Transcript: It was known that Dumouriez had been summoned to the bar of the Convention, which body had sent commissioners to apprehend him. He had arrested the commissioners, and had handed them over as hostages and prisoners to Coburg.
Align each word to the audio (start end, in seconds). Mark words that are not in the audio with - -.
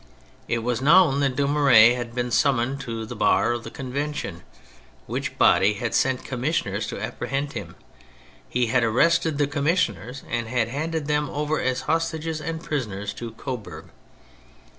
It 0.47 0.63
was 0.63 0.81
known 0.81 1.19
that 1.19 1.35
Dumouriez 1.35 1.95
had 1.95 2.15
been 2.15 2.31
summoned 2.31 2.79
to 2.81 3.05
the 3.05 3.15
bar 3.15 3.51
of 3.53 3.63
the 3.63 3.69
Convention, 3.69 4.41
which 5.05 5.37
body 5.37 5.73
had 5.75 5.93
sent 5.93 6.25
commissioners 6.25 6.87
to 6.87 6.99
apprehend 6.99 7.53
him. 7.53 7.75
He 8.49 8.65
had 8.65 8.83
arrested 8.83 9.37
the 9.37 9.45
commissioners, 9.45 10.23
and 10.27 10.47
had 10.47 10.69
handed 10.69 11.05
them 11.05 11.29
over 11.29 11.59
as 11.61 11.81
hostages 11.81 12.41
and 12.41 12.63
prisoners 12.63 13.13
to 13.13 13.33
Coburg. 13.33 13.89